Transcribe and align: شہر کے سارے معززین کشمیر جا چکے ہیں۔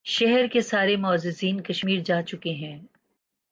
شہر 0.05 0.47
کے 0.47 0.61
سارے 0.61 0.95
معززین 0.95 1.61
کشمیر 1.61 1.99
جا 1.99 2.21
چکے 2.21 2.53
ہیں۔ 2.53 2.79